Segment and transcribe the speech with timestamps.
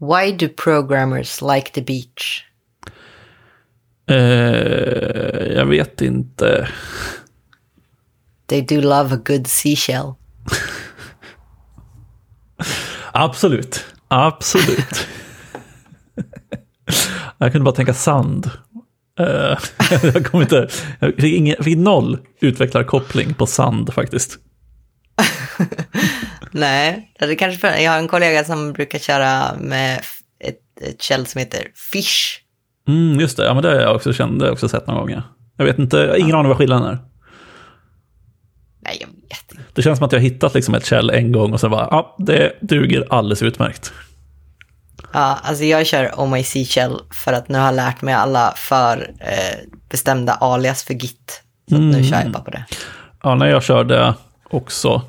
[0.00, 2.44] Why do programmers like the beach?
[4.10, 6.68] Eh, jag vet inte.
[8.46, 10.14] They do love a good seashell.
[13.12, 13.84] Absolut.
[14.08, 15.06] Absolut.
[17.38, 18.50] jag kunde bara tänka sand.
[19.20, 19.58] Eh,
[20.02, 20.68] jag kommer inte...
[21.00, 24.38] Jag fick, ingen, fick noll utvecklarkoppling på sand faktiskt.
[26.52, 29.98] Nej, det är kanske för, jag har en kollega som brukar köra med
[30.44, 31.62] ett, ett käll som heter
[31.92, 32.40] Fish.
[32.88, 35.22] Mm, just det, ja men det har jag också känt, jag också sett några gånger.
[35.56, 36.98] Jag vet inte, jag har ingen aning vad skillnaden är.
[38.80, 39.62] Nej, jag vet inte.
[39.72, 41.88] Det känns som att jag har hittat liksom ett käll en gång och sen bara,
[41.90, 43.92] ja, det duger alldeles utmärkt.
[45.12, 49.10] Ja, alltså jag kör My Seashell för att nu har jag lärt mig alla för
[49.20, 49.58] eh,
[49.90, 51.42] bestämda alias för Git.
[51.68, 52.64] Så att nu kör jag bara på det.
[53.22, 54.14] Ja, när jag körde
[54.50, 55.02] också,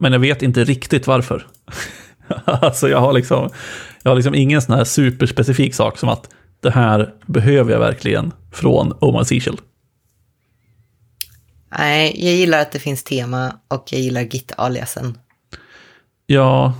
[0.00, 1.46] men jag vet inte riktigt varför.
[2.44, 3.50] alltså jag har liksom,
[4.02, 6.28] jag har liksom ingen sån här superspecifik sak som att
[6.60, 9.56] det här behöver jag verkligen från My Seashell.
[11.78, 15.18] Nej, jag gillar att det finns tema och jag gillar Git-aliasen.
[16.26, 16.74] Ja,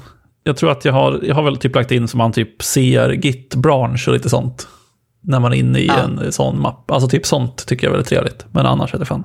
[0.44, 3.10] jag tror att jag har, jag har väl typ lagt in som man typ ser
[3.10, 4.68] Git-bransch och lite sånt.
[5.22, 5.98] När man är inne i Ja.
[5.98, 6.90] en sån mapp.
[6.90, 8.46] Alltså typ sånt tycker jag är väldigt trevligt.
[8.52, 9.24] Men annars är det fan.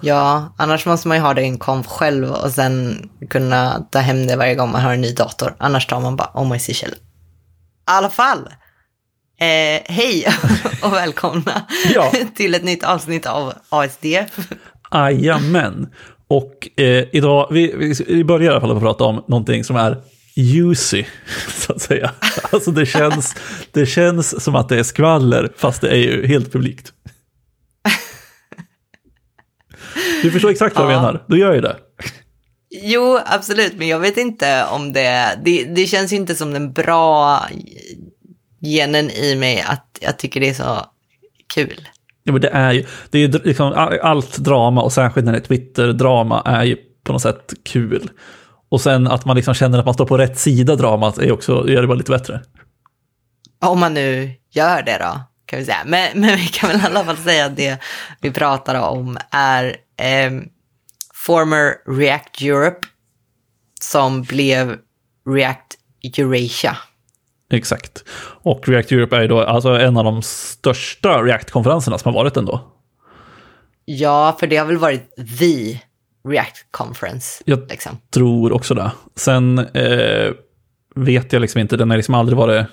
[0.00, 3.98] Ja, annars måste man ju ha det i en konf själv och sen kunna ta
[3.98, 5.54] hem det varje gång man har en ny dator.
[5.58, 6.92] Annars tar man bara Oh My Seashell.
[6.92, 6.96] I
[7.84, 8.48] alla fall.
[9.40, 10.26] Eh, hej
[10.82, 12.12] och välkomna Ja.
[12.36, 14.04] till ett nytt avsnitt av ASD.
[14.92, 15.88] Jajamän.
[16.28, 19.76] Och eh, idag, vi, vi, vi börjar i alla fall att prata om någonting som
[19.76, 20.02] är
[20.34, 21.04] juicy,
[21.66, 22.10] så att säga.
[22.50, 23.36] Alltså det känns,
[23.72, 26.92] det känns som att det är skvaller, fast det är ju helt publikt.
[30.22, 30.96] Du förstår exakt vad jag Ja.
[31.00, 31.76] menar, då gör jag det.
[32.70, 35.38] Jo, absolut, men jag vet inte om det...
[35.44, 37.40] Det, det känns ju inte som den bra
[38.60, 40.78] genen i mig att jag tycker det är så
[41.54, 41.88] kul.
[42.24, 45.32] Ja, men det är ju, det är ju liksom, all- allt drama och särskilt när
[45.32, 48.10] det är Twitter-drama är ju på något sätt kul.
[48.70, 51.68] Och sen att man liksom känner att man står på rätt sida dramat är också,
[51.70, 52.40] gör det bara lite bättre.
[53.64, 55.82] Om man nu gör det då, kan vi säga.
[55.86, 57.78] Men, men vi kan väl i alla fall säga att det
[58.20, 60.44] vi pratar om är ehm,
[61.26, 62.86] former React Europe
[63.80, 64.76] som blev
[65.28, 65.78] React
[66.18, 66.76] Eurasia.
[67.52, 68.04] Exakt.
[68.42, 72.36] Och React Europe är ju då alltså en av de största React-konferenserna som har varit
[72.36, 72.60] ändå.
[73.84, 75.80] Ja, för det har väl varit the
[76.28, 77.42] React Conference.
[77.46, 77.98] Jag Liksom.
[78.10, 78.90] tror också det.
[79.16, 80.32] Sen eh,
[80.94, 82.66] vet jag liksom inte, den har liksom aldrig varit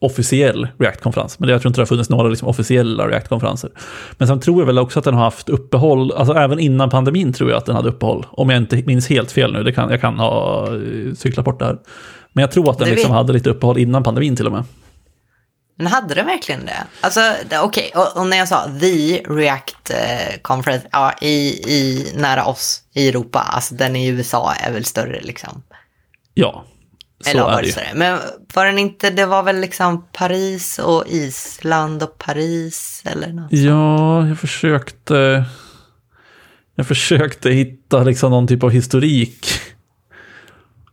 [0.00, 1.38] officiell React-konferens.
[1.38, 3.70] Men jag tror inte det har funnits några liksom officiella React-konferenser.
[4.18, 7.32] Men sen tror jag väl också att den har haft uppehåll, alltså även innan pandemin
[7.32, 8.26] tror jag att den hade uppehåll.
[8.30, 11.58] Om jag inte minns helt fel nu, det kan, jag kan ha eh, cyklat bort
[11.58, 11.78] det här.
[12.32, 14.64] Men jag tror att den Det liksom hade lite uppehåll innan pandemin till och med.
[15.76, 16.86] Men hade det verkligen det?
[17.00, 17.20] Alltså,
[17.62, 22.82] okej, och, och när jag sa the React eh, Conference, ja, i, i, nära oss
[22.94, 25.62] i Europa, alltså den i USA är väl större liksom.
[26.34, 26.64] Ja,
[27.20, 27.74] så Eller är det ju.
[27.94, 28.18] Men
[28.54, 33.52] var den inte, det var väl liksom Paris och Island och Paris eller något?
[33.52, 35.44] Ja, jag försökte...
[36.74, 39.46] Jag försökte hitta liksom någon typ av historik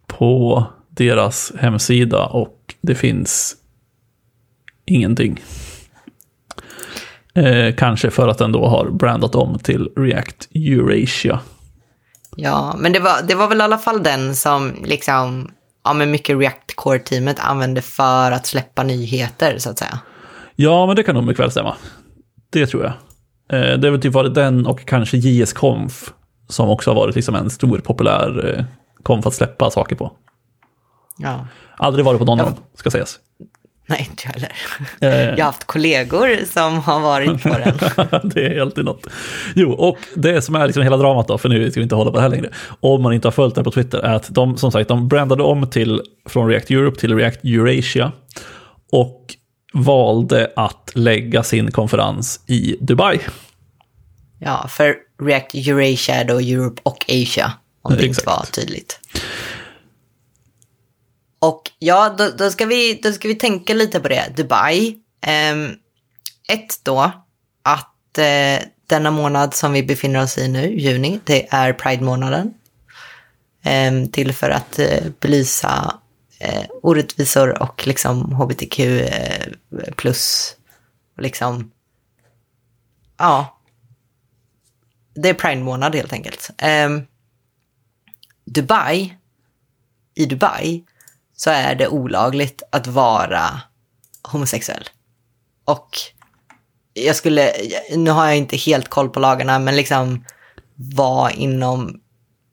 [0.07, 3.55] på deras hemsida och det finns
[4.85, 5.41] ingenting.
[7.33, 11.39] Eh, kanske för att den då har brandat om till React Eurasia.
[12.35, 15.51] Ja, men det var, det var väl i alla fall den som liksom,
[15.87, 19.99] ja men mycket React Core-teamet använde för att släppa nyheter så att säga.
[20.55, 21.75] Ja, men det kan nog mycket väl stämma.
[22.49, 22.93] Det tror jag.
[23.59, 26.11] Eh, det har väl typ varit den och kanske JS-Conf
[26.49, 28.65] som också har varit liksom en stor populär eh,
[29.03, 30.11] konf att släppa saker på.
[31.17, 32.43] Ja, Aldrig varit på någon Ja.
[32.45, 33.19] av dem, ska sägas.
[33.89, 34.51] nej inte jag heller.
[35.01, 37.77] Eh, Jag har haft kollegor som har varit på den.
[38.33, 39.07] det är alltid något.
[39.55, 42.11] Jo, och det som är liksom hela dramat då, för nu ska vi inte hålla
[42.11, 42.49] på det här längre,
[42.79, 45.43] om man inte har följt det på Twitter, är att de som sagt, de brandade
[45.43, 48.11] om till, från React Europe till React Eurasia
[48.91, 49.35] och
[49.73, 53.19] valde att lägga sin konferens i Dubai.
[54.39, 57.51] Ja, för React Eurasia är då Europe och Asia,
[57.81, 58.27] om det inte Exakt.
[58.27, 58.99] var tydligt.
[61.39, 64.33] Och ja, då, då, ska vi, då ska vi tänka lite på det.
[64.35, 64.99] Dubai.
[65.21, 65.71] Ehm,
[66.49, 67.11] ett då,
[67.61, 72.53] att eh, denna månad som vi befinner oss i nu, juni, det är Pride-månaden.
[73.63, 75.99] Ehm, till för att eh, belysa
[76.39, 79.53] eh, orättvisor och liksom hbtq eh,
[79.95, 80.55] plus,
[81.17, 81.71] liksom,
[83.17, 83.59] ja,
[85.15, 86.49] det är Pride-månad helt enkelt.
[86.57, 87.01] Ehm,
[88.45, 89.17] Dubai,
[90.15, 90.83] i Dubai
[91.37, 93.61] så är det olagligt att vara
[94.31, 94.83] homosexuell.
[95.65, 95.89] Och
[96.93, 97.51] jag skulle,
[97.95, 100.25] nu har jag inte helt koll på lagarna, men liksom
[100.75, 101.99] vara inom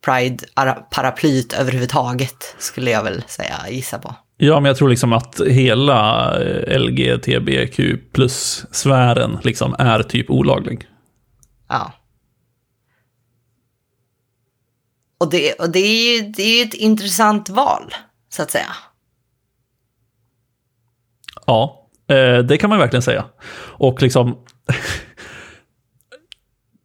[0.04, 4.14] Pride-paraplyt överhuvudtaget skulle jag väl säga, gissa på.
[4.36, 7.80] Ja, men jag tror liksom att hela eh, LGTBQ
[8.12, 10.88] plus-sfären liksom är typ olaglig.
[11.68, 11.92] Ja.
[15.18, 17.94] Och det, och det är ju det är ett intressant val,
[18.34, 18.76] så att säga.
[21.46, 23.24] Ja, eh, det kan man verkligen säga.
[23.56, 24.38] Och liksom...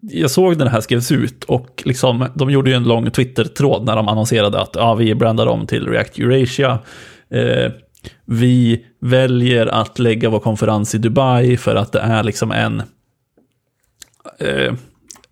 [0.01, 3.85] jag såg när det här skrevs ut och liksom, de gjorde ju en lång Twitter-tråd
[3.85, 6.79] när de annonserade att ja, vi brandar om till React Eurasia.
[7.29, 7.71] Eh,
[8.25, 12.83] vi väljer att lägga vår konferens i Dubai för att det är liksom en...
[14.39, 14.73] Eh,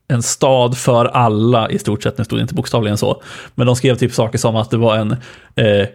[0.10, 3.22] en stad för alla i stort sett, nu stod det inte bokstavligen så.
[3.56, 5.12] Men de skrev typ saker som att det var en
[5.56, 5.88] eh,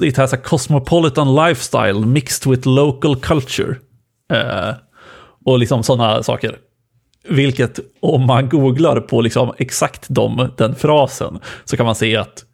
[0.00, 3.76] it has a cosmopolitan lifestyle mixed with local culture.
[4.32, 4.74] Eh,
[5.44, 6.56] och liksom sådana saker.
[7.28, 12.44] Vilket om man googlar på liksom exakt de, den frasen så kan man se att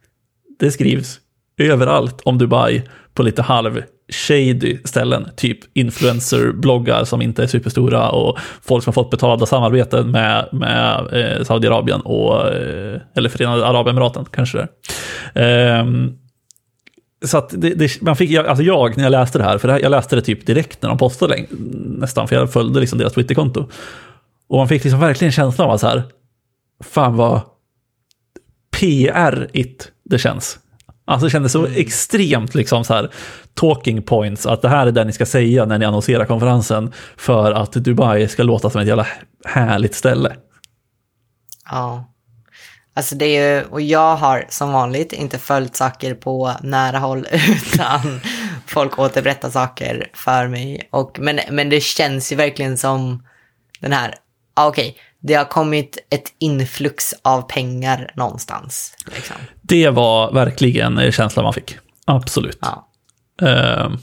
[0.58, 1.20] det skrivs
[1.58, 2.82] överallt om Dubai
[3.14, 3.82] på lite halv
[4.12, 10.10] shady ställen, typ influencer-bloggar som inte är superstora och folk som har fått betalda samarbeten
[10.10, 14.66] med, med eh, Saudiarabien och, eh, eller Förenade Arabemiraten kanske
[15.34, 15.84] det eh,
[17.24, 19.74] så att det, det, man fick, alltså jag, när jag läste det här, för det
[19.74, 21.46] här, jag läste det typ direkt när de postade
[21.98, 23.68] nästan, för jag följde liksom deras Twitterkonto.
[24.48, 26.02] Och man fick liksom verkligen känslan av att så här,
[26.84, 27.40] fan vad
[28.70, 30.58] PR-igt det känns.
[31.04, 31.72] Alltså det kändes så mm.
[31.76, 33.10] extremt liksom så här
[33.54, 37.52] talking points, att det här är det ni ska säga när ni annonserar konferensen för
[37.52, 39.06] att Dubai ska låta som ett jävla
[39.44, 40.36] härligt ställe.
[41.70, 42.04] Ja.
[42.98, 47.26] Alltså det är ju, och jag har som vanligt inte följt saker på nära håll
[47.32, 48.20] utan
[48.66, 50.88] folk återberättar saker för mig.
[50.90, 53.22] Och, men, men det känns ju verkligen som
[53.80, 54.14] den här,
[54.54, 58.94] ah, okej, okay, det har kommit ett influx av pengar någonstans.
[59.14, 59.36] Liksom.
[59.62, 61.76] Det var verkligen känslan man fick.
[62.04, 62.58] Absolut.
[62.60, 62.88] Ja.
[63.42, 63.96] Uh,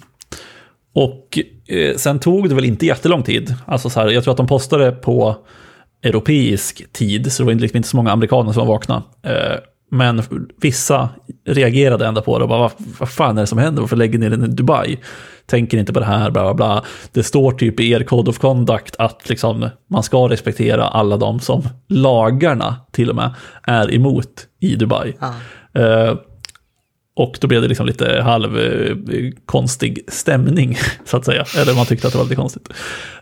[0.93, 1.39] och
[1.71, 3.55] uh, sen tog det väl inte jättelång tid.
[3.65, 5.45] Alltså så här, jag tror att de postade på
[6.05, 9.03] europeisk tid, så det var liksom inte så många amerikaner som var vakna.
[9.27, 9.57] Uh,
[9.91, 10.23] men
[10.61, 11.09] vissa
[11.47, 13.81] reagerade ändå på det och bara, vad, vad fan är det som händer?
[13.81, 14.97] Varför lägger ni den i Dubai?
[15.45, 16.83] Tänker inte på det här, bla bla bla.
[17.11, 21.39] Det står typ i er Code of Conduct att liksom, man ska respektera alla de
[21.39, 25.13] som lagarna till och med är emot i Dubai.
[25.19, 25.31] Ah.
[27.17, 28.95] Och då blev det liksom lite halv eh,
[29.45, 31.45] konstig stämning, så att säga.
[31.57, 32.69] Eller man tyckte att det var lite konstigt.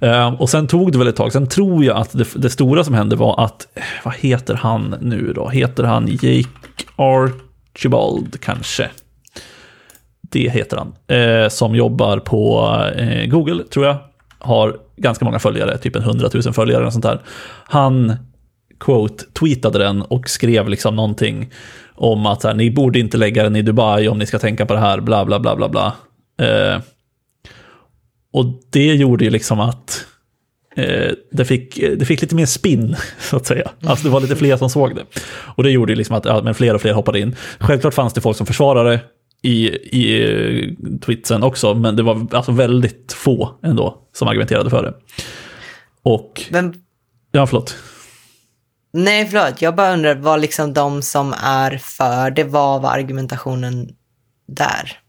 [0.01, 1.31] Ehm, och sen tog det väl ett tag.
[1.31, 4.95] Sen tror jag att det, det, stora som hände var att, eh, vad heter han
[5.01, 5.49] nu då?
[5.49, 6.49] Heter han Jake
[6.95, 8.89] Archibald kanske?
[10.21, 11.17] Det heter han.
[11.17, 12.77] Eh, som jobbar på
[13.27, 13.97] Google, tror jag.
[14.39, 17.21] Har ganska många följare, typ en hundratusen följare och sånt där.
[17.65, 18.13] Han,
[18.79, 21.49] quote, tweetade den och skrev liksom någonting
[21.95, 24.73] om att här, ni borde inte lägga den i Dubai om ni ska tänka på
[24.73, 25.93] det här, bla bla bla bla bla.
[26.41, 26.81] Eh,
[28.33, 30.05] och det gjorde ju liksom att
[30.75, 33.71] eh, det, fick, det fick lite mer spinn, så att säga.
[33.85, 35.05] Alltså det var lite fler som såg det.
[35.55, 37.35] Och det gjorde ju liksom att ja, men fler och fler hoppade in.
[37.59, 38.99] Självklart fanns det folk som försvarade
[39.41, 44.83] i, i uh, tweetsen också, men det var alltså väldigt få ändå som argumenterade för
[44.83, 44.93] det.
[46.03, 46.41] Och...
[46.49, 46.73] Men...
[47.31, 47.75] Ja, förlåt.
[48.93, 49.61] Nej, förlåt.
[49.61, 53.89] Jag bara undrar vad liksom de som är för det, vad var argumentationen
[54.47, 54.99] där?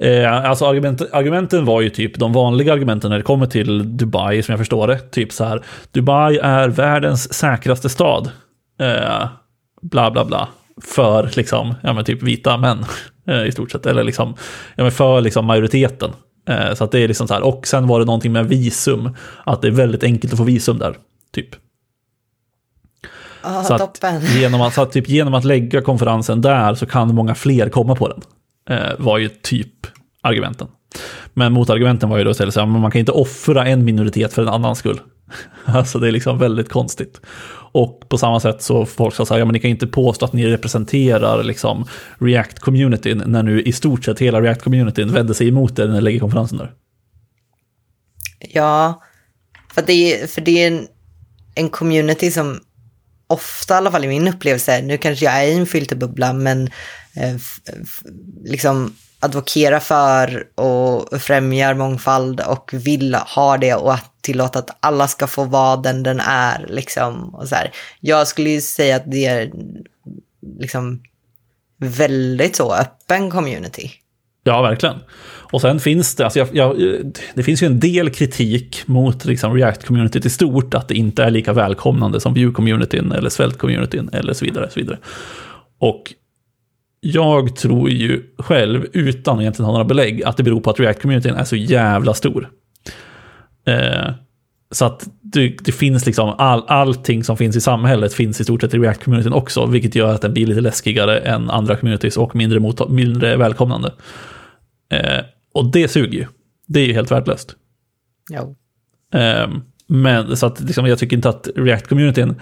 [0.00, 4.42] Eh, alltså argument, argumenten var ju typ de vanliga argumenten när det kommer till Dubai,
[4.42, 4.98] som jag förstår det.
[4.98, 5.62] Typ så här,
[5.92, 8.30] Dubai är världens säkraste stad.
[8.80, 9.28] Eh,
[9.82, 10.48] bla, bla, bla.
[10.82, 12.84] För liksom, ja men typ vita män
[13.26, 13.86] eh, i stort sett.
[13.86, 14.34] Eller liksom,
[14.76, 16.10] ja men för liksom majoriteten.
[16.48, 19.16] Eh, så att det är liksom så här, och sen var det någonting med visum.
[19.44, 20.94] Att det är väldigt enkelt att få visum där,
[21.32, 21.48] typ.
[23.44, 24.04] Oh, så, att
[24.36, 27.94] genom att, så att typ genom att lägga konferensen där så kan många fler komma
[27.94, 28.20] på den.
[28.78, 29.86] Eh, var ju typ
[30.22, 30.68] argumenten.
[31.34, 34.42] Men motargumenten var ju då istället så att man kan inte offra en minoritet för
[34.42, 35.00] en annan skull.
[35.64, 37.20] Alltså det är liksom väldigt konstigt.
[37.72, 40.24] Och på samma sätt så folk sa så här, ja men ni kan inte påstå
[40.24, 41.84] att ni representerar liksom
[42.18, 46.20] React-communityn när nu i stort sett hela React-communityn vände sig emot er när ni lägger
[46.20, 46.72] konferensen där.
[48.38, 49.02] Ja,
[49.74, 50.86] för det är, för det är en,
[51.54, 52.60] en community som
[53.30, 56.70] ofta, i alla fall i min upplevelse, nu kanske jag är i en filterbubbla, men
[57.16, 57.36] eh,
[58.44, 65.08] liksom advokera för och främjar mångfald och vill ha det och att tillåta att alla
[65.08, 66.66] ska få vara den den är.
[66.68, 67.72] Liksom, och så här.
[68.00, 69.52] Jag skulle ju säga att det är
[70.58, 71.02] liksom
[71.78, 73.90] väldigt så öppen community.
[74.42, 74.98] Ja, verkligen.
[75.50, 76.76] Och sen finns det, alltså jag, jag,
[77.34, 81.30] det finns ju en del kritik mot liksom React-communityt i stort, att det inte är
[81.30, 84.70] lika välkomnande som Vue-communityn eller Svelte-communityn eller så vidare.
[84.70, 84.98] Så vidare.
[85.78, 86.14] Och
[87.00, 90.78] jag tror ju själv, utan att egentligen ha några belägg, att det beror på att
[90.78, 92.50] React-communityn är så jävla stor.
[93.66, 94.10] Eh,
[94.70, 98.60] så att det, det, finns liksom, all, allting som finns i samhället finns i stort
[98.60, 102.36] sett i React-communityn också, vilket gör att den blir lite läskigare än andra communities och
[102.36, 103.92] mindre, mot, mindre välkomnande.
[104.92, 105.20] Eh,
[105.52, 106.26] och det suger ju.
[106.66, 107.56] Det är ju helt värdelöst.
[108.30, 108.56] Jo.
[109.14, 109.48] Eh,
[109.86, 112.34] men så att liksom, jag tycker inte att React-communityn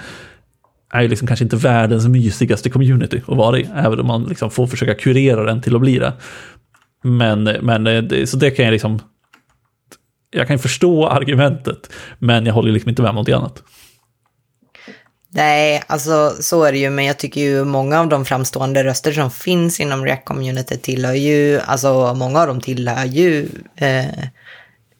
[0.93, 4.51] är ju liksom kanske inte världens mysigaste community att vara i, även om man liksom
[4.51, 6.13] får försöka kurera den till att bli det.
[7.03, 9.01] Men, men det, så det kan jag liksom
[10.31, 13.63] jag kan förstå argumentet, men jag håller liksom inte med om något annat.
[15.31, 19.13] Nej, alltså så är det ju, men jag tycker ju många av de framstående röster
[19.13, 24.05] som finns inom React-community tillhör ju, alltså många av dem tillhör ju eh,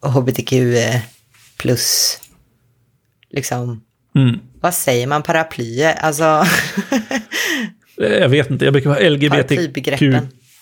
[0.03, 0.53] hbtq
[1.59, 2.19] plus,
[3.31, 3.83] liksom,
[4.15, 4.39] mm.
[4.61, 6.45] vad säger man, paraplyer, alltså.
[7.97, 10.03] jag vet inte, jag brukar vara LGBTQ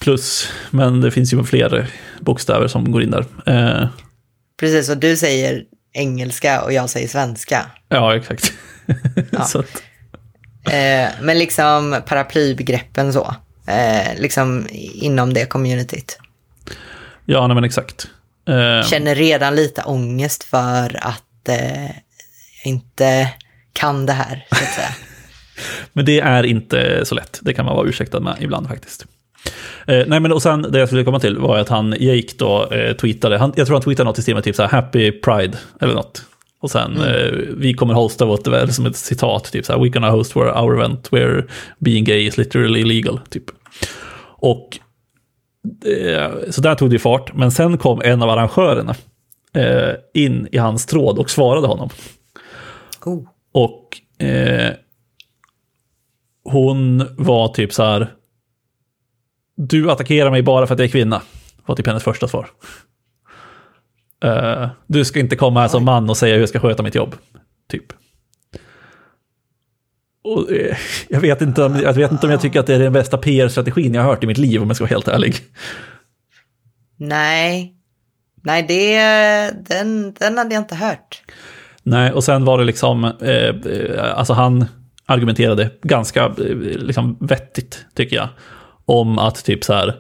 [0.01, 3.27] plus, men det finns ju fler bokstäver som går in där.
[3.47, 3.89] Eh,
[4.61, 7.67] Precis, och du säger engelska och jag säger svenska.
[7.89, 8.53] Ja, exakt.
[9.31, 9.63] Ja.
[10.73, 13.35] eh, men liksom paraplybegreppen så,
[13.67, 16.19] eh, liksom inom det communityt.
[17.25, 18.09] Ja, nej, men exakt.
[18.49, 18.89] Eh...
[18.89, 21.93] Känner redan lite ångest för att eh, jag
[22.65, 23.29] inte
[23.73, 24.89] kan det här, så att säga.
[25.93, 29.07] men det är inte så lätt, det kan man vara ursäktad med ibland faktiskt.
[29.87, 32.69] Eh, nej men och sen det jag skulle komma till var att han, Jake då
[32.71, 35.13] eh, tweetade, han, jag tror han tweetade något i stil med typ så här happy
[35.13, 36.23] pride eller något.
[36.67, 37.09] Och sen, mm.
[37.09, 40.37] eh, vi kommer hosta vårt, eller som ett citat, typ så här, we gonna host
[40.37, 41.45] our, our event where
[41.79, 43.45] being gay is literally illegal, typ.
[44.39, 44.79] Och
[45.85, 48.95] eh, så där tog det fart, men sen kom en av arrangörerna
[49.53, 51.89] eh, in i hans tråd och svarade honom.
[53.05, 53.29] Oh.
[53.53, 54.73] Och eh,
[56.45, 58.13] hon var typ så här,
[59.57, 61.23] du attackerar mig bara för att jag är kvinna.
[61.67, 62.49] Var typ hennes första svar.
[64.25, 66.95] Uh, du ska inte komma här som man och säga hur jag ska sköta mitt
[66.95, 67.15] jobb.
[67.71, 67.93] Typ.
[70.25, 70.77] Och, uh,
[71.09, 73.19] jag, vet inte om, jag vet inte om jag tycker att det är den bästa
[73.19, 75.37] PR-strategin jag har hört i mitt liv om jag ska vara helt ärlig.
[76.97, 77.75] Nej,
[78.43, 78.99] nej det,
[79.69, 81.23] den, den hade jag inte hört.
[81.83, 84.65] Nej, och sen var det liksom, eh, alltså han
[85.07, 88.29] argumenterade ganska liksom, vettigt tycker jag
[88.85, 89.95] om att typ så här,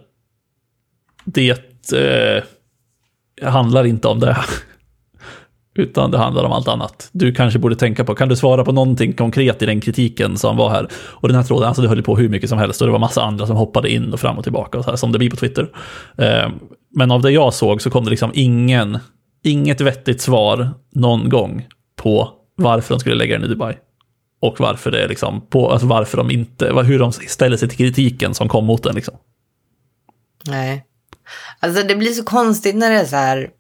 [1.25, 1.50] det
[1.92, 2.42] eh,
[3.43, 4.37] handlar inte om det.
[5.78, 7.09] Utan det handlar om allt annat.
[7.12, 10.57] Du kanske borde tänka på, kan du svara på någonting konkret i den kritiken som
[10.57, 10.88] var här?
[10.95, 12.99] Och den här tråden, alltså det höll på hur mycket som helst och det var
[12.99, 15.31] massa andra som hoppade in och fram och tillbaka och så här, som det blir
[15.31, 15.69] på Twitter.
[16.19, 16.50] Eh,
[16.95, 18.99] men av det jag såg så kom det liksom ingen,
[19.45, 21.66] inget vettigt svar någon gång
[21.97, 23.75] på varför de skulle lägga den i Dubai.
[24.40, 27.78] Och varför det är liksom, på, alltså varför de inte, hur de ställer sig till
[27.78, 29.14] kritiken som kom mot den liksom.
[30.47, 30.85] Nej.
[31.61, 33.50] Alltså det blir så konstigt när det är så här,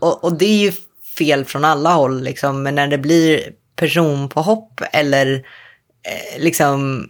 [0.00, 0.72] och, och det är ju
[1.18, 3.40] fel från alla håll liksom, men när det blir
[3.76, 5.34] person på hopp eller
[6.06, 7.08] eh, liksom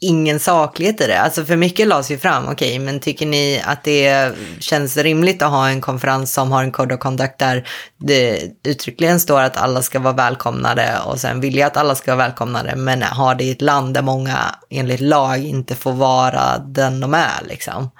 [0.00, 1.20] ingen saklighet i det.
[1.20, 5.42] Alltså för mycket lades ju fram, okej, okay, men tycker ni att det känns rimligt
[5.42, 9.56] att ha en konferens som har en code of conduct där det uttryckligen står att
[9.56, 13.34] alla ska vara välkomnade och sen vill jag att alla ska vara välkomnade, men har
[13.34, 14.38] det i ett land där många
[14.70, 17.90] enligt lag inte får vara den de är liksom.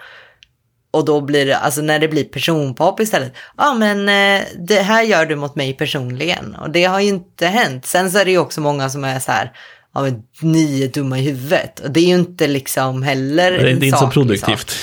[0.97, 5.03] Och då blir det, alltså när det blir personpop istället, ja men eh, det här
[5.03, 7.87] gör du mot mig personligen och det har ju inte hänt.
[7.87, 9.53] Sen så är det ju också många som är så här,
[9.95, 10.07] ja,
[10.41, 11.81] ni är dumma i huvudet.
[11.81, 14.71] Och det är ju inte liksom heller Det är, det är inte så produktivt.
[14.71, 14.79] Sak.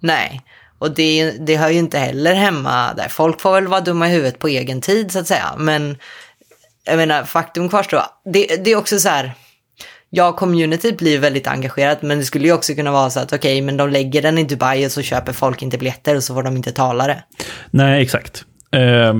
[0.00, 0.42] Nej,
[0.78, 3.08] och det, det hör ju inte heller hemma där.
[3.08, 5.54] Folk får väl vara dumma i huvudet på egen tid så att säga.
[5.58, 5.96] Men
[6.84, 8.02] jag menar, faktum kvarstår.
[8.32, 9.32] Det, det är också så här,
[10.16, 13.38] ja, communityt blir väldigt engagerat, men det skulle ju också kunna vara så att okej,
[13.38, 16.34] okay, men de lägger den i Dubai och så köper folk inte biljetter och så
[16.34, 17.22] får de inte talare.
[17.70, 18.44] Nej, exakt.
[18.70, 19.14] Eh,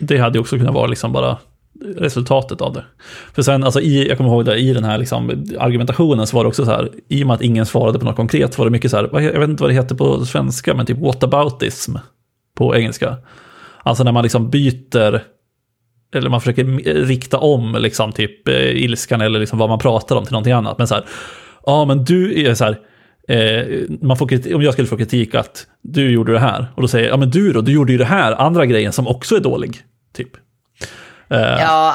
[0.00, 1.38] det hade ju också kunnat vara liksom bara
[1.96, 2.84] resultatet av det.
[3.34, 6.44] För sen, alltså i, jag kommer ihåg det, i den här liksom, argumentationen så var
[6.44, 8.70] det också så här, i och med att ingen svarade på något konkret var det
[8.70, 11.96] mycket så här, jag vet inte vad det heter på svenska, men typ whataboutism
[12.54, 13.16] på engelska.
[13.82, 15.22] Alltså när man liksom byter,
[16.14, 16.64] eller man försöker
[17.04, 20.78] rikta om liksom typ eh, ilskan eller liksom vad man pratar om till någonting annat.
[20.78, 21.04] Men så här,
[21.66, 22.78] ja men du är så här,
[23.28, 23.66] eh,
[24.02, 26.88] man får kritik, om jag skulle få kritik att du gjorde det här, och då
[26.88, 29.36] säger jag, ja men du då, du gjorde ju det här andra grejen som också
[29.36, 29.82] är dålig.
[30.16, 30.30] Typ.
[31.32, 31.94] Uh, ja,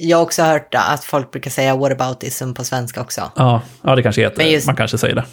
[0.00, 3.32] jag har också hört att folk brukar säga whataboutism på svenska också.
[3.36, 5.24] Ja, ja det kanske heter, Men just- man kanske säger det.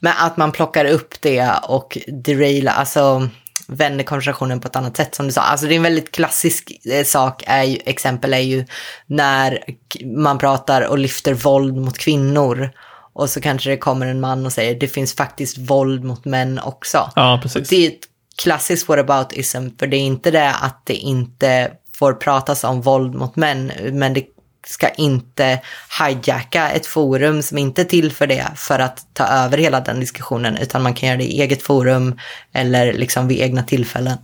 [0.00, 3.28] Men att man plockar upp det och derailar, alltså
[3.66, 5.40] vänder konversationen på ett annat sätt som du sa.
[5.40, 8.64] Alltså det är en väldigt klassisk eh, sak, är ju, exempel är ju
[9.06, 9.58] när
[10.04, 12.70] man pratar och lyfter våld mot kvinnor.
[13.14, 16.58] Och så kanske det kommer en man och säger det finns faktiskt våld mot män
[16.58, 17.10] också.
[17.16, 17.68] Ja, Och precis.
[17.68, 18.08] det är ett
[18.42, 23.36] klassiskt whataboutism, för det är inte det att det inte får pratas om våld mot
[23.36, 24.24] män, men det
[24.66, 25.60] ska inte
[26.00, 30.00] hijacka ett forum som inte är till för det, för att ta över hela den
[30.00, 32.18] diskussionen, utan man kan göra det i eget forum
[32.52, 34.18] eller liksom vid egna tillfällen.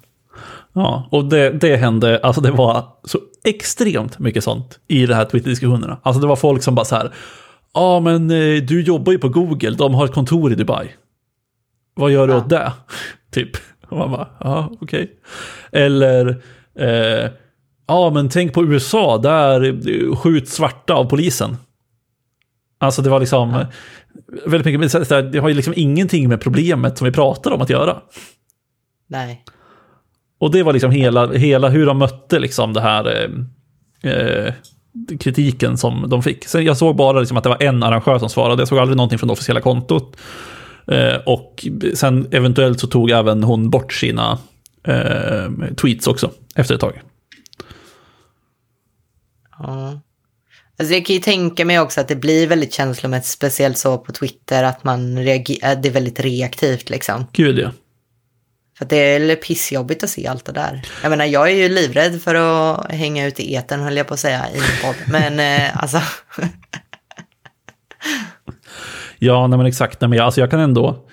[0.72, 5.24] Ja, och det, det hände, alltså det var så extremt mycket sånt i de här
[5.24, 5.98] Twitter-diskussionerna.
[6.02, 7.12] Alltså det var folk som bara så här,
[7.74, 10.88] ja men eh, du jobbar ju på Google, de har ett kontor i Dubai.
[11.94, 12.38] Vad gör du Ja.
[12.38, 12.72] åt det?
[13.32, 13.50] typ.
[13.88, 15.10] Och man bara, ja okej.
[15.72, 16.28] Eller,
[16.78, 17.30] eh,
[17.88, 21.56] ja men tänk på USA, där skjuts svarta av polisen.
[22.78, 23.64] Alltså det var liksom,
[24.46, 27.96] väldigt mycket, det har ju liksom ingenting med problemet som vi pratar om att göra.
[29.06, 29.44] Nej.
[30.38, 33.30] Och det var liksom hela, hela hur de mötte liksom det här
[34.02, 34.54] eh, eh,
[35.20, 36.44] kritiken som de fick.
[36.44, 38.60] Sen jag såg bara liksom att det var en arrangör som svarade.
[38.60, 40.16] Jag såg aldrig någonting från det officiella kontot.
[40.86, 44.38] Eh, och sen eventuellt så tog även hon bort sina
[44.84, 47.00] eh, tweets också efter ett tag.
[49.58, 50.00] Ja.
[50.78, 54.12] Alltså jag kan ju tänka mig också att det blir väldigt känslomässigt, speciellt så på
[54.12, 57.26] Twitter, att man reagerar, det är väldigt reaktivt liksom.
[57.32, 57.70] Gud ja.
[58.78, 60.82] För det är pissjobbigt att se allt det där.
[61.02, 64.14] Jag menar, jag är ju livrädd för att hänga ut i eten, höll jag på
[64.14, 64.96] att säga, i en podd.
[65.06, 66.00] Men eh, alltså,
[69.18, 70.00] Ja, nej men exakt.
[70.00, 71.07] Nej, men jag, alltså jag kan ändå...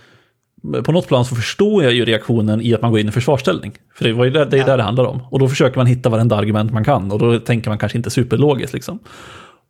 [0.86, 3.74] På något plan så förstår jag ju reaktionen i att man går in i försvarsställning.
[3.96, 4.66] För det, var ju det, det är Ja.
[4.66, 5.22] där det handlar om.
[5.32, 7.12] Och då försöker man hitta varenda argument man kan.
[7.12, 9.00] Och då tänker man kanske inte superlogiskt liksom.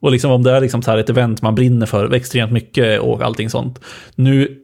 [0.00, 3.00] Och liksom om det är liksom så här ett event man brinner för extremt mycket
[3.00, 3.80] och allting sånt.
[4.14, 4.58] Nu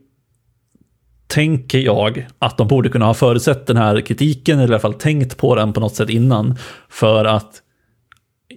[1.26, 4.94] tänker jag att de borde kunna ha förutsett den här kritiken, eller i alla fall
[4.94, 6.56] tänkt på den på något sätt innan.
[6.88, 7.62] För att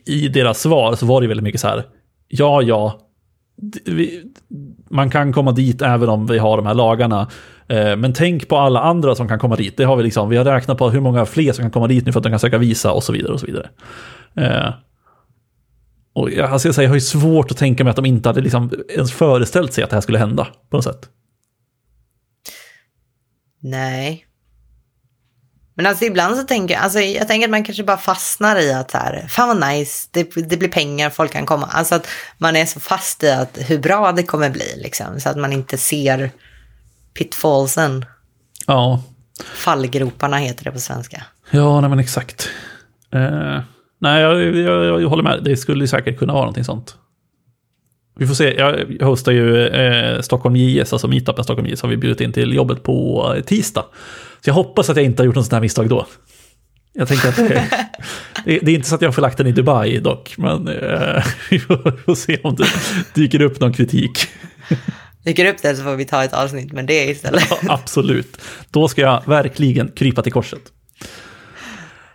[0.05, 1.85] i deras svar så var det väldigt mycket så här,
[2.27, 2.99] ja, ja,
[3.85, 4.23] vi,
[4.89, 7.27] man kan komma dit även om vi har de här lagarna.
[7.67, 9.77] Eh, men tänk på alla andra som kan komma dit.
[9.77, 12.05] Det har vi liksom, vi har räknat på hur många fler som kan komma dit
[12.05, 13.33] nu för att de kan söka visa och så vidare.
[13.33, 13.69] Och så vidare.
[14.37, 14.73] Eh,
[16.13, 18.29] Och jag, alltså jag, säger, jag har ju svårt att tänka mig att de inte
[18.29, 21.09] hade liksom ens föreställt sig att det här skulle hända på något sätt.
[23.59, 24.25] nej.
[25.77, 28.73] Men alltså ibland så tänker jag, alltså jag tänker att man kanske bara fastnar i
[28.73, 31.65] att så här, fan vad nice, det, det blir pengar, folk kan komma.
[31.65, 35.29] Alltså att man är så fast i att hur bra det kommer bli liksom, så
[35.29, 36.31] att man inte ser
[37.17, 38.05] pitfallsen.
[38.67, 39.03] Ja,
[39.55, 41.23] Fallgroparna heter det på svenska.
[41.51, 42.49] ja nej men exakt.
[43.13, 43.59] Eh,
[43.99, 45.43] nej, jag, jag, jag håller med.
[45.43, 46.95] Det skulle säkert kunna vara någonting sånt.
[48.19, 48.53] Vi får se.
[48.53, 52.53] Jag hostar ju eh, Stockholm JS, alltså meetupen Stockholm JS, har vi bjudit in till
[52.53, 53.85] jobbet på eh, tisdag.
[54.41, 56.07] Så jag hoppas att jag inte har gjort något sånt här misstag då.
[56.93, 57.45] Jag tänker att det,
[58.45, 61.23] det, det är inte så att jag har förlagt den i Dubai dock, men eh,
[61.49, 62.67] vi får se om det
[63.13, 64.27] dyker upp någon kritik.
[65.25, 67.47] Dyker upp det så får vi ta ett avsnitt med det istället.
[67.49, 68.37] Ja, absolut.
[68.69, 70.61] Då ska jag verkligen krypa till korset.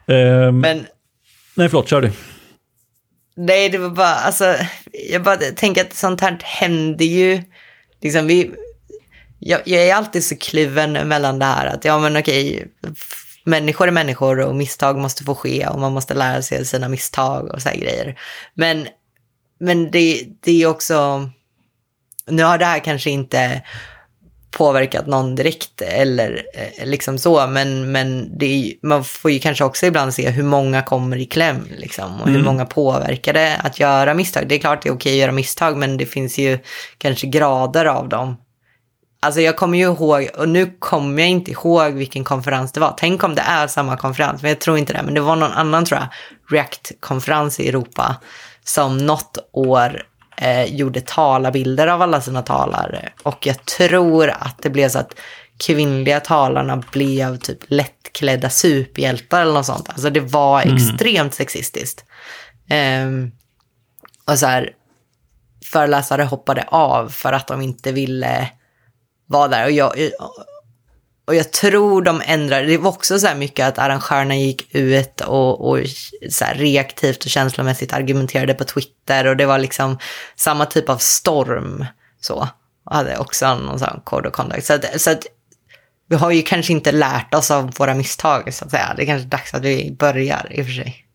[0.07, 0.87] Ehm, Men
[1.55, 2.13] nej, förlåt, kör du.
[3.37, 4.55] nej, det var bara, alltså,
[5.11, 7.43] jag bara tänker att sånt här händer ju,
[8.03, 8.51] liksom vi,
[9.39, 12.67] jag, jag är alltid så kluven mellan det här att, ja men okej,
[13.45, 17.49] människor är människor och misstag måste få ske och man måste lära sig sina misstag
[17.55, 18.19] och så här grejer.
[18.55, 18.87] Men,
[19.61, 21.31] men det, det är också,
[22.31, 23.63] nu har det här kanske inte
[24.51, 29.87] påverkat någon direkt eller eh, liksom så, men, men är, man får ju kanske också
[29.87, 32.47] ibland se hur många kommer i kläm liksom, och hur Mm.
[32.47, 34.49] många påverkar det att göra misstag.
[34.49, 36.59] Det är klart det är okej att göra misstag, men det finns ju
[36.99, 38.37] kanske grader av dem.
[39.23, 42.95] Alltså jag kommer ju ihåg, och nu kommer jag inte ihåg vilken konferens det var.
[42.99, 45.03] Tänk om det är samma konferens, men jag tror inte det.
[45.03, 46.09] Men det var någon annan tror jag,
[46.57, 48.17] React-konferens i Europa,
[48.65, 50.03] som något år
[50.41, 53.13] eh, gjorde talarbilder av alla sina talare.
[53.23, 55.15] Och jag tror att det blev så att
[55.57, 59.89] kvinnliga talarna blev typ lättklädda superhjältar eller något sånt.
[59.89, 62.05] Alltså det var extremt sexistiskt.
[62.69, 63.33] Ehm,
[64.27, 64.71] och så här,
[65.65, 68.51] föreläsare hoppade av för att de inte ville
[69.27, 69.65] vara där.
[69.65, 69.93] Och jag,
[71.31, 75.21] och jag tror de ändrade, det var också så här mycket att arrangörerna gick ut
[75.21, 75.79] och, och
[76.31, 79.99] så här reaktivt och känslomässigt argumenterade på Twitter och det var liksom
[80.37, 81.85] samma typ av storm.
[82.21, 82.49] Så,
[82.85, 84.67] och hade också någon sån code of conduct.
[84.67, 85.27] Så att, så att
[86.09, 88.95] vi har ju kanske inte lärt oss av våra misstag så att säga.
[88.97, 91.07] Det är kanske dags att vi börjar i och för sig.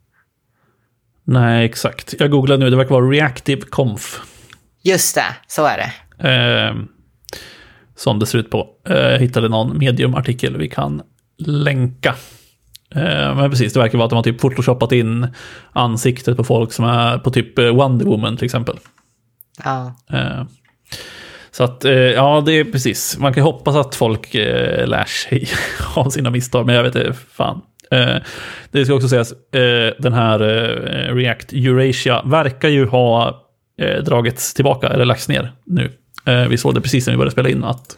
[1.23, 2.13] Nej, exakt.
[2.19, 4.21] Jag googlar nu, det verkar vara Reactive Conf.
[4.81, 5.91] Just det, så är det.
[6.29, 6.75] Eh,
[7.95, 8.67] som det ser ut på.
[8.89, 11.01] Eh, jag hittade någon medium-artikel vi kan
[11.37, 12.15] länka.
[12.95, 15.27] Eh, men precis, det verkar vara att de har typ photoshoppat in
[15.71, 18.79] ansiktet på folk som är på typ eh, Wonder Woman till exempel.
[19.63, 19.95] Ja.
[21.51, 21.83] Så att,
[22.15, 23.17] ja, det är precis.
[23.19, 25.47] Man kan hoppas att folk lär sig
[25.95, 27.61] av sina misstag, men jag vet inte, fan.
[28.71, 29.33] Det ska också sägas,
[29.99, 30.39] den här
[31.13, 33.41] React Eurasia verkar ju ha
[34.05, 35.91] dragits tillbaka, eller lagts ner nu.
[36.25, 37.97] Eh, vi såg det precis när vi började spela in, att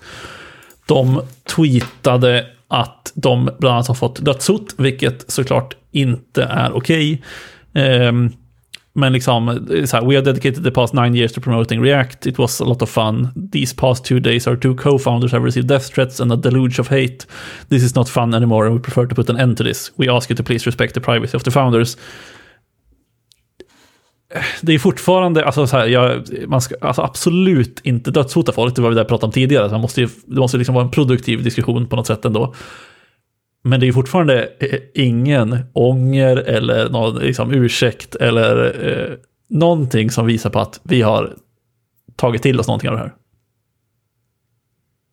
[0.86, 1.22] de
[1.56, 7.24] tweetade att de bland annat har fått dödshot, vilket såklart inte är okej.
[7.74, 8.32] Ehm,
[8.94, 12.26] men liksom, så här, we have dedicated the past nine years to promoting React.
[12.26, 13.28] It was a lot of fun.
[13.52, 16.88] These past two days our two co-founders have received death threats and a deluge of
[16.88, 17.26] hate.
[17.70, 19.92] This is not fun anymore and we prefer to put an end to this.
[19.98, 21.98] We ask you to please respect the privacy of the founders.
[24.62, 28.82] Det är fortfarande, alltså, så här, jag, man ska alltså, absolut inte dödshota folk, det
[28.82, 29.70] var vi där pratade om tidigare.
[29.70, 32.56] Så man måste ju, det måste liksom vara en produktiv diskussion på något sätt ändå.
[33.64, 39.16] Men det är fortfarande eh, ingen ånger eller någon liksom, ursäkt eller eh,
[39.50, 41.36] någonting som visar på att vi har
[42.16, 43.14] tagit till oss någonting av det här.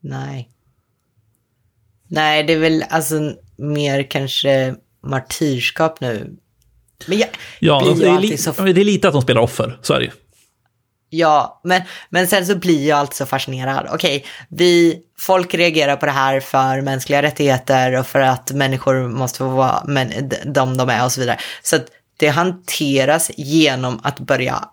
[0.00, 0.50] Nej.
[2.09, 6.37] Nej, det är väl alltså mer kanske martyrskap nu.
[7.07, 8.53] Men jag Ja, det är, alltid li- så...
[8.53, 10.11] det är lite att de spelar offer, så är det ju.
[11.11, 13.88] Ja, men, men sen så blir jag alltid så fascinerad.
[13.93, 19.38] Okej, vi, folk reagerar på det här för mänskliga rättigheter och för att människor måste
[19.38, 20.12] få vara men,
[20.45, 21.38] de de är och så vidare.
[21.62, 21.87] Så att
[22.17, 24.64] det hanteras genom att börja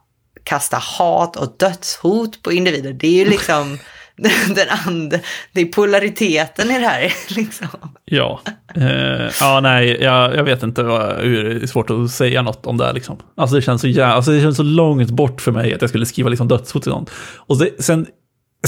[0.44, 2.94] kasta hat och dödshot på individer.
[2.94, 3.80] Det är ju liksom
[4.56, 5.20] den andra,
[5.52, 7.14] det är polariteten i det här.
[7.36, 7.68] Liksom.
[8.06, 8.42] Ja,
[8.76, 12.66] eh, ja nej, jag, jag vet inte, vad, hur, det är svårt att säga något
[12.66, 13.18] om det här liksom.
[13.36, 15.90] Alltså det känns så jävla, alltså det känns så långt bort för mig att jag
[15.90, 17.06] skulle skriva liksom dödshot till någon.
[17.36, 18.08] Och det, sen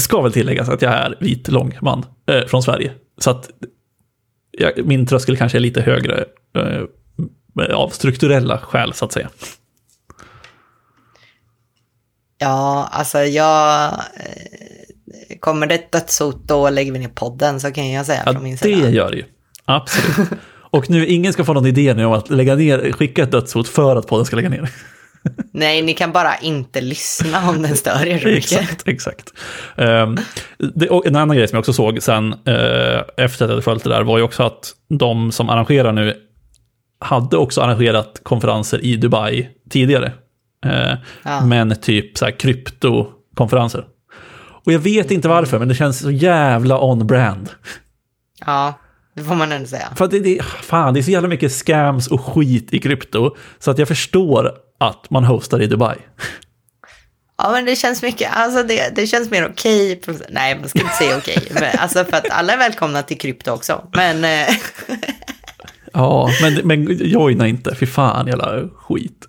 [0.00, 2.92] ska väl tilläggas att jag är vit, lång man eh, från Sverige.
[3.18, 3.50] Så att
[4.50, 6.24] jag, min tröskel kanske är lite högre
[6.56, 9.28] eh, av strukturella skäl så att säga.
[12.38, 13.92] Ja, alltså jag...
[13.92, 14.83] eh,
[15.40, 18.42] Kommer det ett dödshot då lägger vi ner podden så kan jag säga Ja, från
[18.42, 18.90] min det sida.
[18.90, 19.24] gör det ju.
[19.64, 20.28] Absolut.
[20.70, 23.68] Och nu, ingen ska få någon idé nu om att lägga ner, skicka ett dödshot
[23.68, 24.70] för att podden ska lägga ner.
[25.52, 28.52] Nej, ni kan bara inte lyssna om den stör er så mycket.
[28.52, 29.32] exakt, exakt.
[29.76, 30.18] Um,
[30.74, 33.84] det, en annan grej som jag också såg sen, uh, efter att jag hade följt
[33.84, 36.14] det där, var ju också att de som arrangerar nu
[37.00, 40.12] hade också arrangerat konferenser i Dubai tidigare.
[40.66, 41.44] Uh, Ja.
[41.46, 43.84] Men typ så här kryptokonferenser.
[44.66, 47.50] Och jag vet inte varför, men det känns så jävla on-brand.
[48.46, 48.74] Ja,
[49.16, 49.88] det får man ändå säga.
[49.96, 53.36] För att det, det, fan, det är så jävla mycket scams och skit i krypto,
[53.58, 55.96] så att jag förstår att man hostar i Dubai.
[57.38, 59.96] Ja, men det känns mycket, alltså det, det känns mer okej.
[59.96, 61.48] på- Nej, man ska inte säga okej.
[61.54, 63.88] men alltså för att alla är välkomna till krypto också.
[63.92, 64.54] Men eh,
[65.92, 69.26] Ja, men, men joina inte, fy fan jävla skit.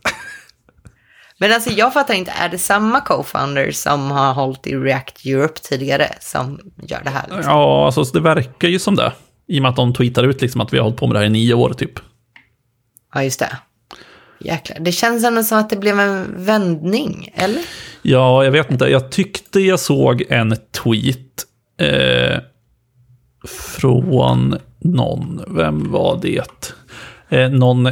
[1.39, 5.59] Men alltså jag fattar inte, är det samma co-founders som har hållit i React Europe
[5.59, 7.23] tidigare som gör det här?
[7.23, 7.53] Liksom?
[7.53, 9.13] Ja, alltså det verkar ju som det.
[9.47, 11.19] I och med att de tweetar ut liksom att vi har hållit på med det
[11.19, 11.99] här i nio år typ.
[13.13, 13.57] Ja, just det.
[14.39, 14.79] Jäklar.
[14.79, 17.61] Det känns ändå som att det blev en vändning, eller?
[18.01, 18.85] Ja, jag vet inte.
[18.85, 21.45] Jag tyckte jag såg en tweet
[21.79, 22.39] eh,
[23.47, 25.41] från någon.
[25.47, 26.73] Vem var det?
[27.35, 27.89] Eh, någon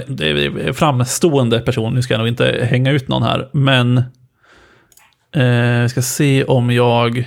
[0.74, 1.94] framstående person.
[1.94, 3.50] Nu ska jag nog inte hänga ut någon här.
[3.52, 3.98] Men
[5.32, 7.18] eh, ska se om jag...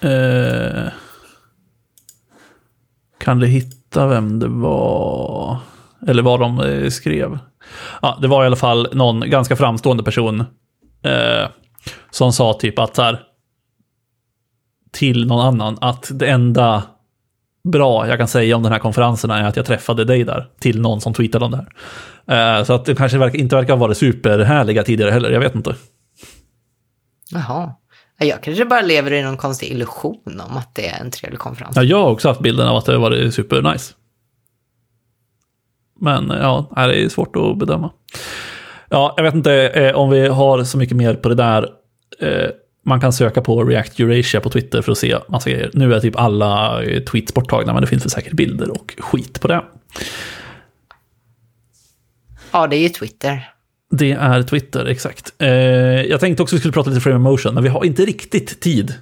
[0.00, 0.88] Eh,
[3.18, 5.58] kan du hitta vem det var?
[6.06, 7.38] Eller vad de eh, skrev?
[8.02, 10.40] Ja, det var i alla fall någon ganska framstående person
[11.02, 11.48] eh,
[12.10, 13.20] som sa typ att så här,
[14.92, 16.82] till någon annan att det enda
[17.64, 20.80] bra jag kan säga om den här konferensen är att jag träffade dig där, till
[20.80, 21.56] någon som tweetade om det
[22.26, 22.58] här.
[22.58, 25.74] Eh, så att det kanske inte verkar vara superhärliga tidigare heller, jag vet inte.
[27.30, 27.74] Jaha.
[28.18, 31.38] Ja, Jag kanske bara lever i någon konstig illusion om att det är en trevlig
[31.40, 31.76] konferens.
[31.76, 33.94] Ja, jag har också haft bilden av att det var supernice.
[36.00, 37.90] Men ja, nej, det är svårt att bedöma.
[38.88, 41.68] Ja, jag vet inte eh, om vi har så mycket mer på det där.
[42.20, 42.50] Eh,
[42.84, 45.70] man kan söka på React Eurasia på Twitter för att se massa grejer.
[45.74, 49.40] Nu är typ alla eh, tweets borttagna, men det finns väl säkert bilder och skit
[49.40, 49.64] på det.
[52.52, 53.50] Ja, det är ju Twitter.
[53.90, 55.34] Det är Twitter, exakt.
[55.38, 55.48] Eh,
[56.02, 58.60] jag tänkte också att vi skulle prata lite frame motion, men vi har inte riktigt
[58.60, 58.94] tid.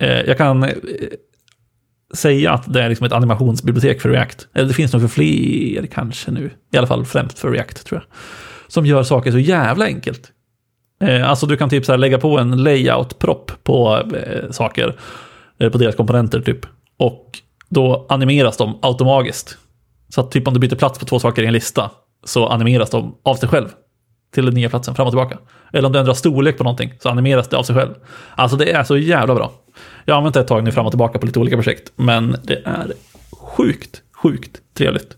[0.00, 0.62] Eh, jag kan...
[0.62, 0.70] Eh,
[2.14, 4.48] säga att det är liksom ett animationsbibliotek för React.
[4.54, 6.50] Eller det finns nog för fler kanske nu.
[6.72, 8.18] I alla fall främst för React tror jag.
[8.72, 10.32] Som gör saker så jävla enkelt.
[11.00, 14.96] Eh, alltså du kan typ så här lägga på en layout-propp på eh, saker.
[15.58, 16.66] Eh, på deras komponenter typ.
[16.96, 19.58] Och då animeras de automatiskt.
[20.08, 21.90] Så att typ om du byter plats på två saker i en lista
[22.24, 23.68] så animeras de av sig själv
[24.34, 25.38] till den nya platsen fram och tillbaka.
[25.72, 27.94] Eller om du ändrar storlek på någonting så animeras det av sig själv.
[28.34, 29.52] Alltså det är så jävla bra.
[30.04, 32.36] Jag har använt det ett tag nu fram och tillbaka på lite olika projekt, men
[32.42, 32.92] det är
[33.32, 35.16] sjukt, sjukt trevligt.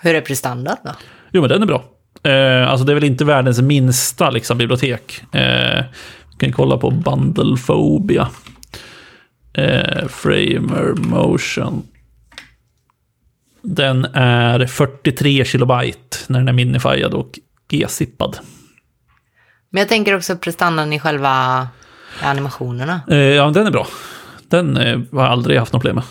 [0.00, 0.90] Hur är prestandan då?
[1.32, 1.84] Jo, men den är bra.
[2.22, 5.22] Eh, alltså det är väl inte världens minsta liksom, bibliotek.
[5.34, 5.84] Eh,
[6.30, 8.28] vi kan kolla på Bundlephobia.
[9.52, 11.82] Eh, Framer Motion.
[13.62, 18.38] Den är 43 kilobyte när den är minifierad och G-zippad.
[19.70, 21.68] Men jag tänker också prestandan i själva
[22.22, 23.00] animationerna.
[23.08, 23.86] Eh, ja, den är bra.
[24.48, 26.04] Den eh, har jag aldrig haft något problem med.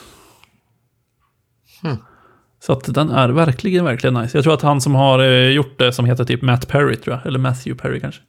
[1.82, 1.98] Hmm.
[2.60, 4.38] Så att den är verkligen, verkligen nice.
[4.38, 7.16] Jag tror att han som har eh, gjort det, som heter typ Matt Perry, tror
[7.16, 8.22] jag, eller Matthew Perry kanske.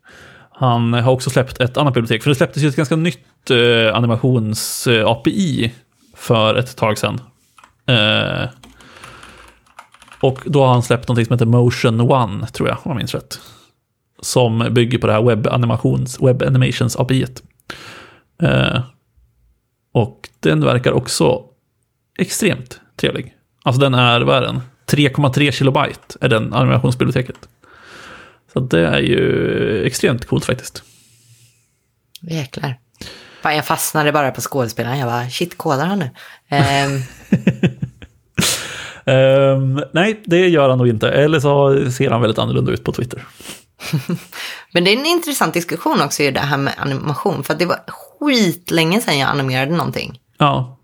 [0.50, 3.50] Han eh, har också släppt ett annat bibliotek, för det släpptes ju ett ganska nytt
[3.50, 5.70] eh, animations-API eh,
[6.16, 7.20] för ett tag sedan.
[7.86, 8.48] Eh,
[10.20, 13.14] och då har han släppt någonting som heter Motion One, tror jag, om jag minns
[13.14, 13.40] rätt.
[14.20, 17.26] Som bygger på det här web animations, web animations API.
[18.42, 18.80] Eh,
[19.92, 21.44] och den verkar också
[22.18, 23.37] extremt trevlig.
[23.68, 24.60] Alltså den är, vad är den?
[24.86, 27.48] 3,3 kilobyte är den animationsbiblioteket.
[28.52, 30.82] Så det är ju extremt coolt faktiskt.
[32.20, 32.78] Jäklar.
[33.42, 34.98] Fan, jag fastnade bara på skådespelaren.
[34.98, 36.10] Jag bara, shit, kodar han nu?
[36.48, 37.02] Ehm,
[39.04, 41.10] Ehm, nej, det gör han nog inte.
[41.10, 43.24] Eller så ser han väldigt annorlunda ut på Twitter.
[44.72, 47.44] Men det är en intressant diskussion också det här med animation.
[47.44, 50.20] För det var skitlänge sedan jag animerade någonting.
[50.38, 50.78] Ja,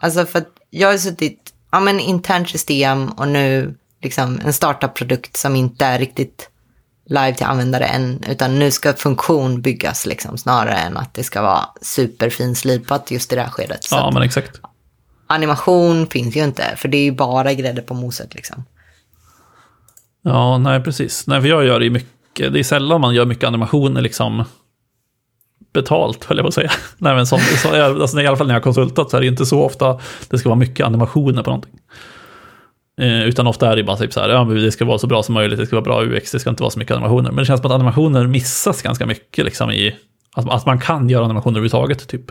[0.00, 5.36] Alltså för att jag har suttit, ja men internt system och nu liksom en startup-produkt
[5.36, 6.50] som inte är riktigt
[7.06, 11.42] live till användare än, utan nu ska funktion byggas liksom snarare än att det ska
[11.42, 13.84] vara superfinslipat just i det här skedet.
[13.84, 14.60] Så ja men exakt.
[15.26, 18.64] animation finns ju inte, för det är ju bara grädde på moset liksom.
[20.22, 21.26] Ja, nej precis.
[21.26, 24.44] Nej, för jag gör ju mycket, det är sällan man gör mycket animationer liksom
[25.72, 26.70] betalt, höll jag på att säga.
[26.98, 29.26] Nej, men som, så, alltså, I alla fall när jag har konsultat så är det
[29.26, 31.80] inte så ofta det ska vara mycket animationer på någonting.
[33.00, 35.06] Eh, utan ofta är det bara typ så här, ja, men det ska vara så
[35.06, 37.30] bra som möjligt, det ska vara bra UX, det ska inte vara så mycket animationer.
[37.30, 39.96] Men det känns som att animationer missas ganska mycket liksom i,
[40.34, 42.24] att, att man kan göra animationer överhuvudtaget typ.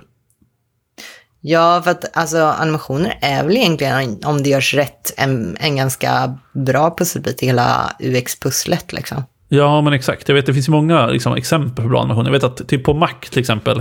[1.42, 6.38] Ja, för att alltså, animationer är väl egentligen, om det görs rätt, en, en ganska
[6.54, 9.24] bra pusselbit i hela UX-pusslet liksom.
[9.50, 10.28] Ja, men exakt.
[10.30, 12.28] Jag vet, det finns ju många liksom, exempel på bra animationer.
[12.28, 13.80] Jag vet att typ på Mac till exempel,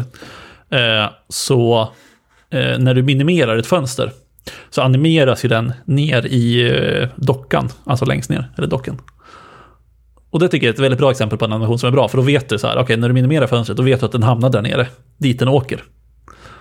[0.71, 1.81] eh, så
[2.51, 4.13] eh, när du minimerar ett fönster,
[4.71, 9.01] så animeras ju den ner i eh, dockan, alltså längst ner, eller docken.
[10.31, 12.09] Och det tycker jag är ett väldigt bra exempel på en animation som är bra,
[12.09, 14.13] för då vet du så här, okej, när du minimerar fönstret, då vet du att
[14.13, 14.87] den hamnar där nere,
[15.19, 15.83] dit den åker.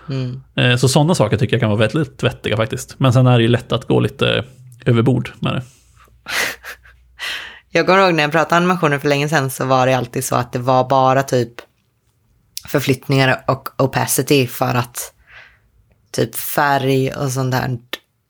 [0.09, 0.41] Mm.
[0.55, 2.95] Eh, så sådana saker tycker jag kan vara väldigt vettiga faktiskt.
[2.97, 4.43] Men sen är det ju lätt att gå lite
[4.85, 5.61] överbord med det.
[7.75, 10.35] Jag kommer ihåg när jag pratade animationer för länge sedan så var det alltid så
[10.35, 11.51] att det var bara typ
[12.67, 15.13] förflyttningar och opacity för att
[16.11, 17.77] typ färg och sånt där.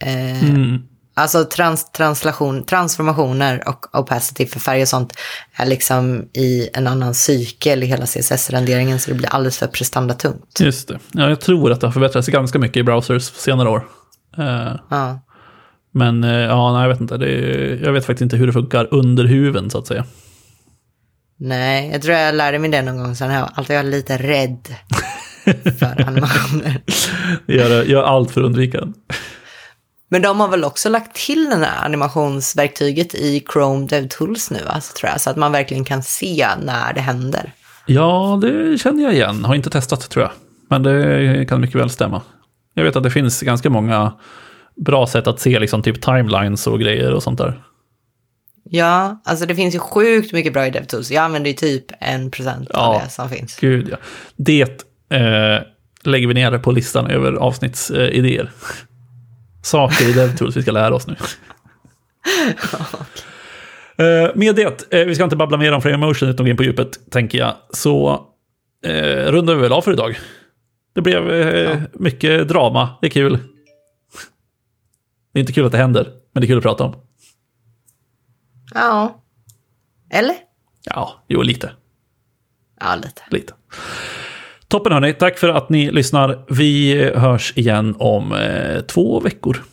[0.03, 0.81] Eh, Mm.
[1.17, 5.13] Alltså trans, translation, transformationer och opacity för färg och sånt
[5.55, 10.59] är liksom i en annan cykel i hela CSS-renderingen så det blir alldeles för prestandatungt.
[10.59, 10.99] Just det.
[11.11, 13.87] Ja, jag tror att det har förbättrats ganska mycket i browsers på senare år.
[14.37, 15.19] Eh, Ja.
[15.95, 17.17] Men eh, ja, nej, jag vet inte.
[17.17, 20.05] Det är, jag vet faktiskt inte hur det funkar under huven så att säga.
[21.39, 24.17] Nej, jag tror jag lärde mig det någon gång, sen har jag alltid varit lite
[24.17, 24.75] rädd
[25.79, 26.81] för animationer.
[27.47, 28.93] Gör, gör allt för att undvika den.
[30.09, 34.93] Men de har väl också lagt till det här animationsverktyget i Chrome DevTools nu, alltså,
[34.93, 37.51] tror jag, så att man verkligen kan se när det händer.
[37.85, 39.45] Ja, det känner jag igen.
[39.45, 40.31] Har inte testat tror jag.
[40.69, 42.21] Men det kan mycket väl stämma.
[42.73, 44.13] Jag vet att det finns ganska många
[44.75, 47.61] bra sätt att se liksom typ timelines och grejer och sånt där.
[48.69, 51.11] Ja, alltså det finns ju sjukt mycket bra i DevTools.
[51.11, 53.01] Jag använder ju typ en procent av Ja.
[53.03, 53.57] det som finns.
[53.59, 53.97] Gud ja.
[54.35, 55.61] Det eh,
[56.03, 58.43] lägger vi ner på listan över avsnittsidéer.
[58.43, 58.49] Eh.
[59.63, 61.15] Saker i DevTools vi ska lära oss nu.
[63.97, 66.57] Eh, med det, eh, vi ska inte babbla mer om Frame Motion utan gå in
[66.57, 67.53] på djupet, tänker jag.
[67.73, 68.25] Så
[68.85, 70.17] eh, rundar vi väl av för idag.
[70.95, 73.39] Det blev eh, mycket drama, det är kul.
[75.35, 76.95] Det är inte kul att det händer, men det är kul att prata om.
[78.73, 79.23] Ja.
[80.09, 80.35] Eller?
[80.83, 81.71] Ja, jo lite.
[82.79, 83.21] Ja, lite.
[83.29, 83.53] lite.
[84.67, 86.45] Toppen hörni, tack för att ni lyssnar.
[86.49, 89.63] Vi hörs igen om eh, två veckor.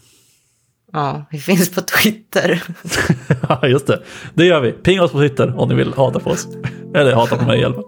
[0.92, 2.62] Ja, vi finns på Twitter.
[3.48, 4.02] Ja, just det.
[4.34, 4.72] Det gör vi.
[4.72, 6.48] Pinga oss på Twitter om ni vill hata på oss.
[6.94, 7.84] Eller hata på mig i alla fall.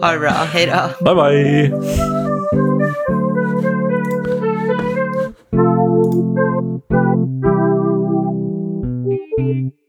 [0.00, 0.66] Ha det bra, hej
[0.98, 1.14] då.
[1.14, 2.27] Bye, bye!
[6.10, 6.84] Thank
[9.38, 9.87] you.